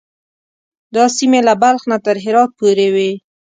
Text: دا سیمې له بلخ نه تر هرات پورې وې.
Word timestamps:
دا 0.95 1.03
سیمې 1.17 1.39
له 1.47 1.53
بلخ 1.61 1.81
نه 1.91 1.97
تر 2.05 2.15
هرات 2.23 2.49
پورې 2.59 2.87
وې. 2.93 3.11